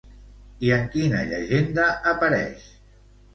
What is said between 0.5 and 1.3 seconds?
I en quina